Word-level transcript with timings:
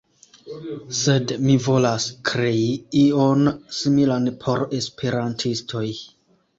Sed 0.99 1.33
mi 1.43 1.57
volas 1.65 2.07
krei 2.31 2.65
ion 3.03 3.47
similan 3.83 4.35
por 4.43 4.69
esperantistoj 4.83 5.89